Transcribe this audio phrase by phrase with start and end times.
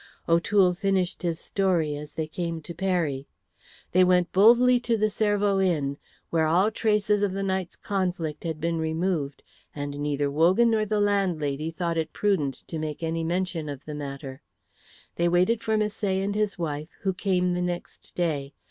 [0.27, 3.27] O'Toole finished his story as they came to Peri.
[3.91, 5.99] They went boldly to the Cervo Inn,
[6.31, 9.43] where all traces of the night's conflict had been removed,
[9.75, 13.93] and neither Wogan nor the landlady thought it prudent to make any mention of the
[13.93, 14.41] matter;
[15.17, 18.55] they waited for Misset and his wife, who came the next day.